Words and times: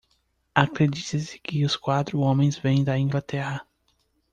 Acredita-se 0.55 1.37
que 1.41 1.63
os 1.63 1.75
quatro 1.75 2.21
homens 2.21 2.57
vêm 2.57 2.83
da 2.83 2.97
Inglaterra. 2.97 3.61